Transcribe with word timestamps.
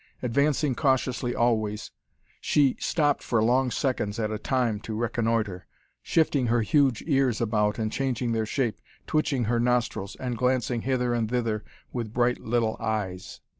Advancing 0.23 0.73
cautiously 0.73 1.35
always, 1.35 1.91
she 2.39 2.75
stopped 2.79 3.21
for 3.21 3.43
long 3.43 3.69
seconds 3.69 4.17
at 4.17 4.31
a 4.31 4.39
time 4.39 4.79
to 4.79 4.95
reconnoitre, 4.95 5.67
shifting 6.01 6.47
her 6.47 6.61
huge 6.63 7.03
ears 7.05 7.39
about 7.39 7.77
and 7.77 7.91
changing 7.91 8.31
their 8.31 8.47
shape, 8.47 8.81
twitching 9.05 9.43
her 9.43 9.59
nostrils, 9.59 10.15
and 10.15 10.39
glancing 10.39 10.81
hither 10.81 11.13
and 11.13 11.29
thither 11.29 11.63
with 11.93 12.15
bright 12.15 12.39
little 12.39 12.77
eyes. 12.79 13.41